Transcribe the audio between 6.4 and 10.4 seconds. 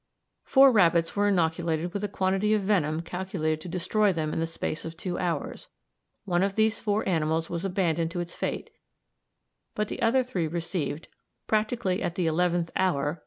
of these four animals was abandoned to its fate, but the other